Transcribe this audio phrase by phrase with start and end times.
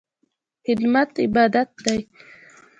[0.65, 1.99] خدمت عبادت دی